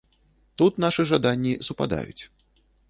Тут 0.61 0.81
нашы 0.85 1.07
жаданні 1.11 1.53
супадаюць. 1.71 2.21